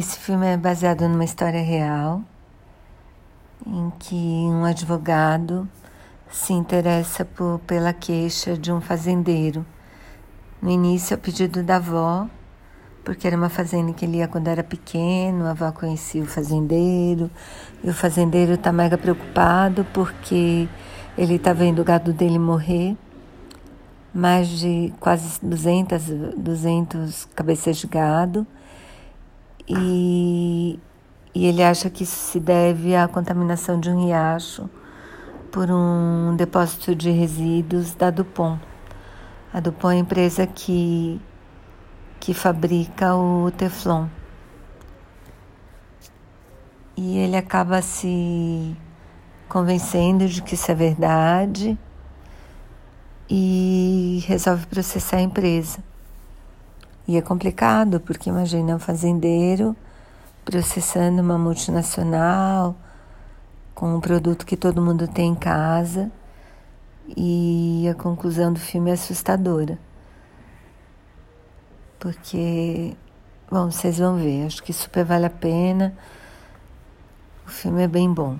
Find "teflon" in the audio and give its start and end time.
43.52-44.08